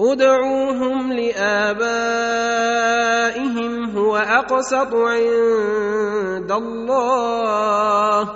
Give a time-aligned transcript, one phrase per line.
[0.00, 1.98] ادعوهم لآبائهم
[3.98, 8.28] هو أقسط عند الله.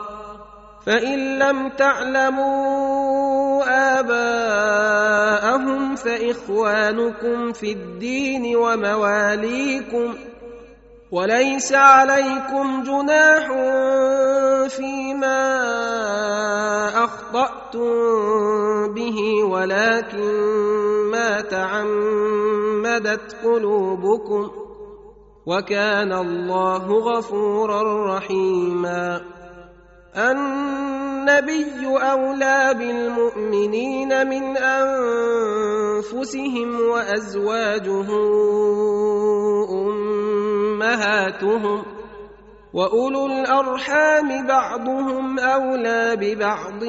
[0.86, 3.62] فإن لم تعلموا
[4.00, 10.14] آباءهم فإخوانكم في الدين ومواليكم.
[11.12, 13.46] وليس عليكم جناح
[14.68, 15.44] فيما
[17.04, 20.71] أخطأتم به ولكن
[21.50, 24.50] تعمدت قلوبكم
[25.46, 29.20] وكان الله غفورا رحيما.
[30.16, 34.56] النبي أولى بالمؤمنين من
[36.12, 38.08] أنفسهم وأزواجه
[40.82, 41.82] أمهاتهم
[42.74, 46.82] وأولو الأرحام بعضهم أولى ببعض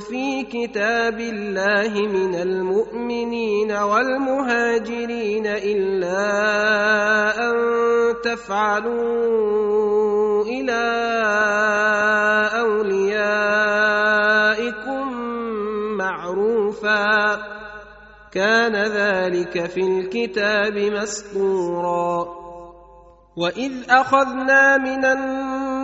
[0.00, 6.20] في كتاب الله من المؤمنين والمهاجرين إلا
[7.50, 7.54] أن
[8.24, 9.64] تفعلوا
[10.44, 10.84] إلى
[12.60, 13.52] أوليائكم
[15.96, 17.38] معروفا.
[18.32, 22.38] كان ذلك في الكتاب مسطورا.
[23.36, 25.04] وإذ أخذنا من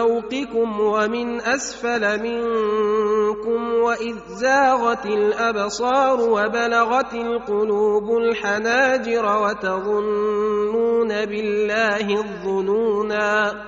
[0.00, 13.64] فوقكم ومن أسفل منكم وإذ زاغت الأبصار وبلغت القلوب الحناجر وتظنون بالله الظنونا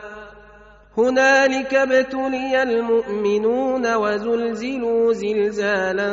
[0.98, 6.12] هنالك ابتلي المؤمنون وزلزلوا زلزالا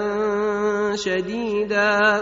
[0.95, 2.21] شديدا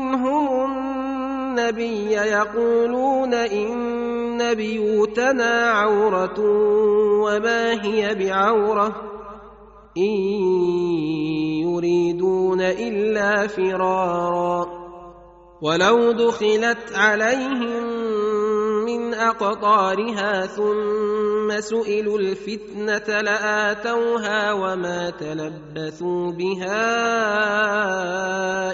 [0.00, 0.64] منهم
[1.58, 6.40] النبي يقولون إن بيوتنا عورة
[7.22, 8.96] وما هي بعورة
[9.96, 10.12] إن
[11.62, 14.66] يريدون إلا فرارا
[15.62, 17.91] ولو دخلت عليهم
[19.22, 26.80] من أقطارها ثم سئلوا الفتنة لآتوها وما تلبثوا بها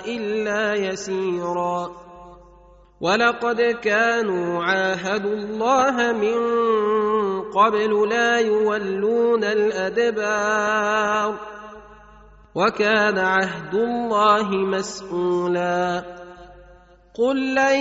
[0.06, 1.90] إلا يسيرا.
[3.00, 6.40] ولقد كانوا عاهدوا الله من
[7.52, 11.34] قبل لا يولون الأدبار.
[12.54, 16.04] وكان عهد الله مسؤولا.
[17.18, 17.80] قل لن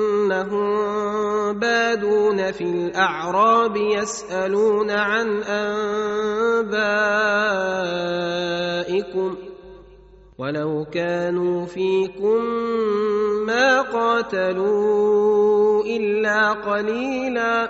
[0.31, 6.81] انهم بادون في الاعراب يسالون عن انبائكم
[10.37, 12.45] ولو كانوا فيكم
[13.47, 15.03] ما قاتلوا
[15.83, 17.69] الا قليلا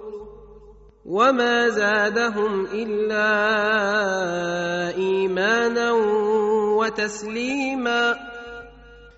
[1.05, 3.27] وما زادهم الا
[4.97, 5.91] ايمانا
[6.77, 8.15] وتسليما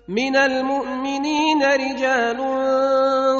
[0.08, 2.40] من المؤمنين رجال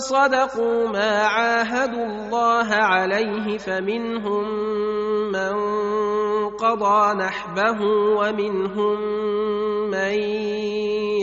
[0.02, 4.44] صدقوا ما عاهدوا الله عليه فمنهم
[5.32, 5.54] من
[6.50, 7.80] قضى نحبه
[8.16, 9.00] ومنهم
[9.90, 10.14] من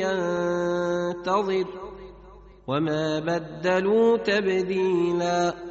[0.02, 1.66] ينتظر
[2.68, 5.71] وما بدلوا تبديلا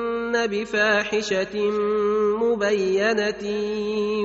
[0.45, 1.55] بفاحشة
[2.41, 3.43] مبينة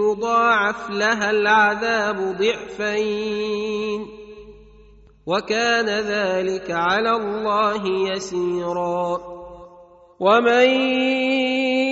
[0.03, 4.07] يضاعف لها العذاب ضعفين.
[5.27, 7.83] وكان ذلك على الله
[8.13, 9.19] يسيرا.
[10.21, 10.71] ومن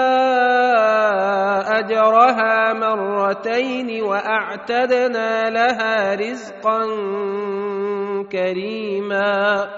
[1.79, 6.87] أجرها مرتين وأعتدنا لها رزقا
[8.33, 9.69] كريما.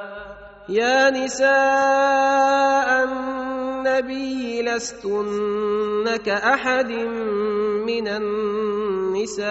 [0.69, 6.93] يا نساء النبي لستن كأحد
[7.87, 9.51] من النساء.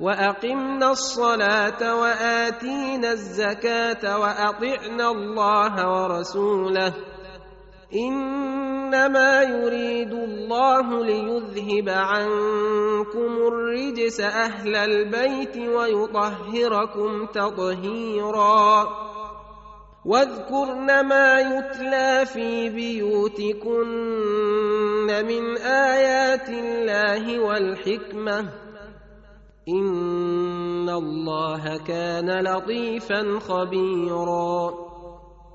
[0.00, 6.94] واقمنا الصلاه واتينا الزكاه واطعنا الله ورسوله
[7.94, 18.88] انما يريد الله ليذهب عنكم الرجس أهل البيت ويطهركم تطهيرا
[20.04, 23.86] واذكرن ما يتلى في بيوتكن
[25.06, 28.63] من ايات الله والحكمه
[29.68, 34.83] ان الله كان لطيفا خبيرا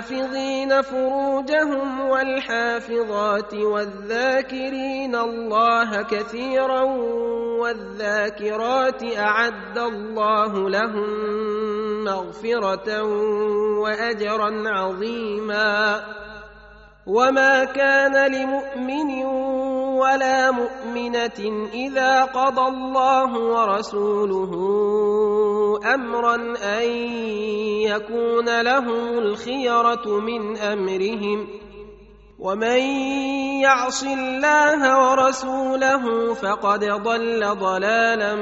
[0.00, 6.82] الحافظين فروجهم والحافظات والذاكرين الله كثيرا
[7.60, 11.08] والذاكرات أعد الله لهم
[12.04, 13.02] مغفرة
[13.82, 16.00] وأجرا عظيما
[17.06, 19.24] وما كان لمؤمن
[20.00, 24.50] ولا مؤمنة إذا قضى الله ورسوله
[25.84, 26.88] أمرا أن
[27.82, 31.48] يكون لهم الخيرة من أمرهم.
[32.38, 32.80] ومن
[33.60, 38.34] يعص الله ورسوله فقد ضل ضلالا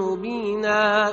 [0.00, 1.12] مبينا.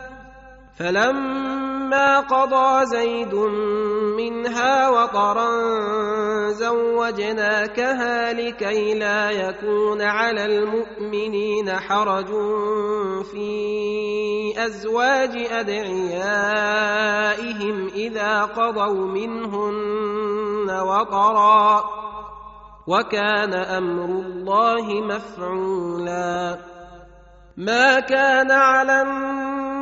[0.81, 3.35] فلما قضى زيد
[4.17, 5.49] منها وطرا
[6.51, 12.27] زوجناكها لكي لا يكون على المؤمنين حرج
[13.31, 16.67] في أزواج أدعيائهم
[17.87, 21.83] إذا قضوا منهن وطرا
[22.87, 26.57] وكان أمر الله مفعولا.
[27.57, 29.01] ما كان على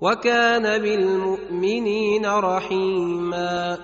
[0.00, 3.78] وكان بالمؤمنين رحيما.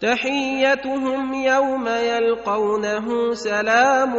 [0.00, 4.16] تحيتهم يوم يلقونه سلام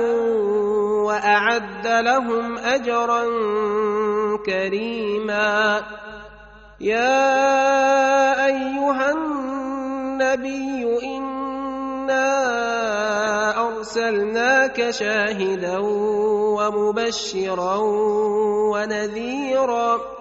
[1.05, 3.23] وأعد لهم أجرا
[4.45, 5.81] كريما.
[6.81, 12.27] يا أيها النبي إنا
[13.67, 15.77] أرسلناك شاهدا
[16.57, 17.77] ومبشرا
[18.73, 20.20] ونذيرا.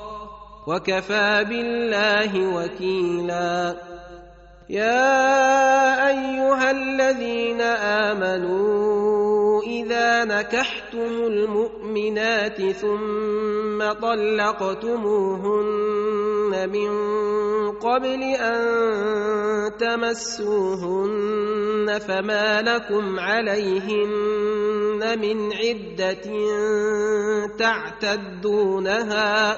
[0.67, 3.75] وكفى بالله وكيلا.
[4.69, 15.71] يا أيها الذين آمنوا إذا نكحتم المؤمنات ثم طلقتموهن
[16.69, 17.11] من
[17.71, 18.61] قبل أن
[19.77, 21.19] تمسوهن
[22.07, 26.21] فما لكم عليهن من عدة
[27.57, 29.57] تعتدونها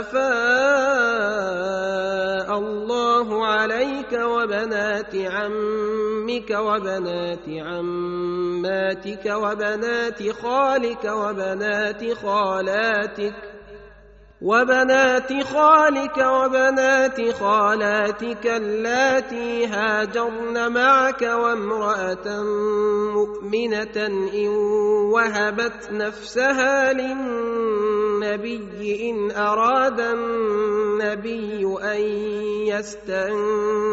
[0.00, 0.88] افاء
[2.58, 13.34] الله عليك وبنات عمك وبنات عماتك وبنات خالك وبنات خالاتك
[14.42, 22.42] وبنات خالك وبنات خالاتك اللاتي هاجرن معك وامرأة
[23.14, 24.48] مؤمنة إن
[25.12, 26.92] وهبت نفسها
[28.22, 32.00] للنبي إن أراد النبي أن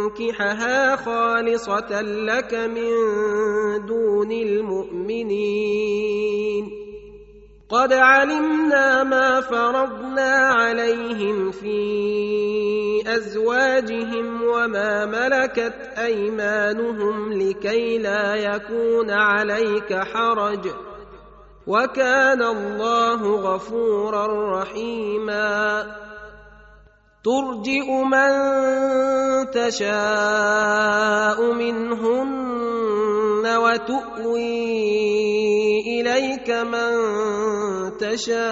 [0.05, 2.91] يستنكحها خالصة لك من
[3.85, 5.65] دون المؤمنين.
[7.69, 20.94] قد علمنا ما فرضنا عليهم في أزواجهم وما ملكت أيمانهم لكي لا يكون عليك حرج.
[21.67, 25.85] وكان الله غفورا رحيما.
[27.23, 28.31] ترجئ من
[29.51, 34.81] تشاء منهن وتؤوي
[36.01, 36.91] إليك من
[37.97, 38.45] تشاء.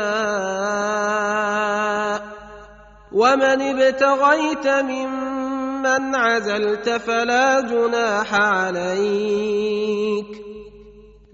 [3.12, 10.43] ومن ابتغيت ممن عزلت فلا جناح عليك.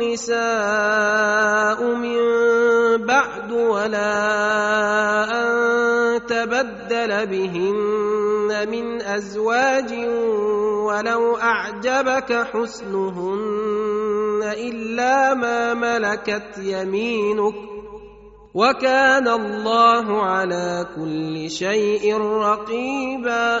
[0.00, 2.16] النساء من
[3.06, 4.14] بعد ولا
[5.42, 9.92] أن تبدل بهن من أزواج
[10.88, 13.40] ولو أعجبك حسنهن
[14.42, 17.54] إلا ما ملكت يمينك
[18.54, 23.60] وكان الله على كل شيء رقيبا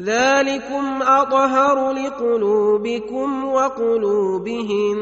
[0.00, 4.98] ذلكم أطهر لقلوبكم وقلوبهم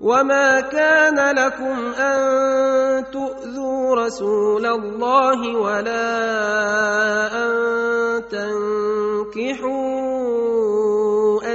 [0.00, 6.06] وما كان لكم أن تؤذوا رسول الله ولا
[7.44, 7.52] أن
[8.28, 9.84] تنكحوا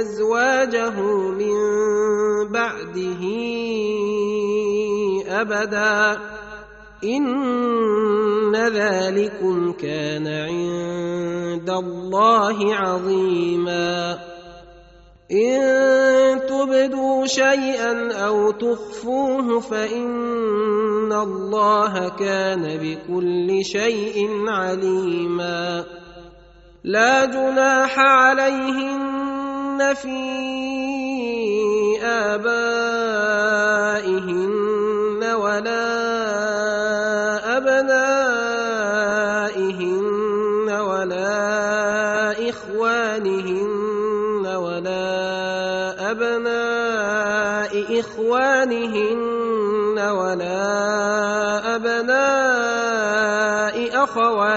[0.00, 1.56] أزواجه من
[2.50, 3.22] بعده
[5.40, 6.18] أبدا
[7.04, 7.26] إن
[8.68, 14.18] ذلكم كان عند الله عظيما.
[15.32, 15.60] إن
[16.46, 25.84] تبدوا شيئا أو تخفوه فإن الله كان بكل شيء عليما.
[26.84, 30.18] لا جناح عليهن في
[32.02, 33.30] آبائهن
[35.34, 35.99] ولا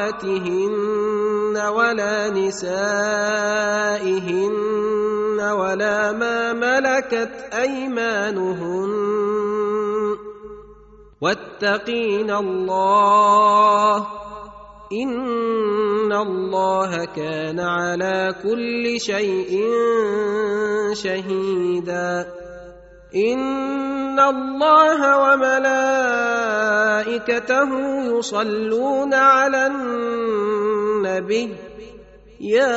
[0.03, 2.69] أخواتهن ولا نسائهن
[5.39, 8.89] ولا ما ملكت أيمانهن.
[11.21, 14.07] واتقين الله.
[14.93, 19.61] إن الله كان على كل شيء
[20.93, 22.42] شهيدا.
[23.15, 26.30] ان الله وملائكته
[28.17, 31.56] يصلون على النبي
[32.41, 32.76] يا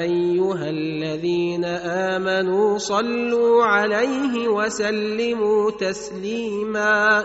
[0.00, 1.64] ايها الذين
[2.14, 7.24] امنوا صلوا عليه وسلموا تسليما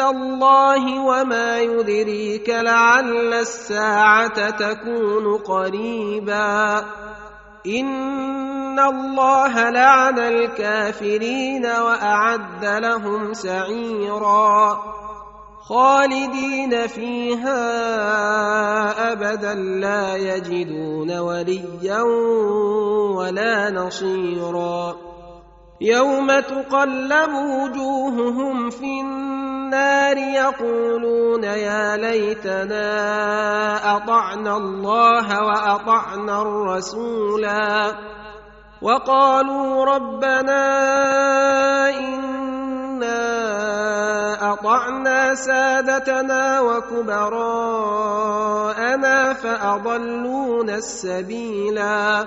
[0.00, 6.84] الله وما يدريك لعل الساعة تكون قريبا.
[7.66, 14.78] إن الله لعن الكافرين وأعد لهم سعيرا.
[15.68, 17.62] خالدين فيها
[19.12, 22.02] أبدا لا يجدون وليا
[23.16, 24.96] ولا نصيرا.
[25.80, 29.57] يوم تقلب وجوههم في النار
[30.18, 32.86] يقولون يا ليتنا
[33.96, 37.94] أطعنا الله وأطعنا الرسولا
[38.82, 40.64] وقالوا ربنا
[41.98, 43.28] إنا
[44.52, 47.72] أطعنا سادتنا وكبراءنا
[49.32, 52.26] فأضلونا السبيلا